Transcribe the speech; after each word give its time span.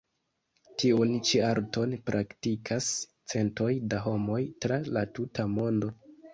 Tiun 0.83 1.11
ĉi 1.27 1.41
arton 1.49 1.93
praktikas 2.07 2.89
centoj 3.35 3.71
da 3.95 4.03
homoj 4.09 4.41
tra 4.67 4.83
la 4.99 5.07
tuta 5.21 5.51
mondo. 5.57 5.95